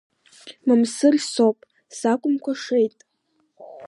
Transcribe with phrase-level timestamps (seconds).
[0.67, 1.57] Мамсыр соуп,
[1.97, 2.97] сакәымкәа шеит!